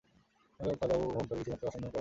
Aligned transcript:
আমাকে 0.59 0.71
অক্ষয়বাবু 0.73 1.05
ভ্রম 1.13 1.25
করে 1.29 1.39
কিছুমাত্র 1.39 1.63
অসম্মান 1.67 1.79
করেন 1.79 1.83
নি। 1.83 1.89